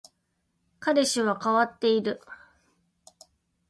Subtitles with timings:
[0.79, 2.21] 彼氏は変わっている